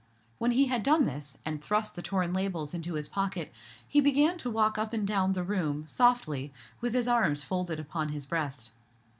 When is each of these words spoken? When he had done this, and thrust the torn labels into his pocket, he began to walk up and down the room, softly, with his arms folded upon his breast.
When 0.39 0.49
he 0.49 0.65
had 0.65 0.81
done 0.81 1.05
this, 1.05 1.37
and 1.45 1.61
thrust 1.63 1.95
the 1.95 2.01
torn 2.01 2.33
labels 2.33 2.73
into 2.73 2.95
his 2.95 3.07
pocket, 3.07 3.51
he 3.87 4.01
began 4.01 4.35
to 4.39 4.49
walk 4.49 4.79
up 4.79 4.93
and 4.93 5.05
down 5.05 5.33
the 5.33 5.43
room, 5.43 5.85
softly, 5.85 6.51
with 6.79 6.95
his 6.95 7.07
arms 7.07 7.43
folded 7.43 7.79
upon 7.79 8.09
his 8.09 8.25
breast. 8.25 8.71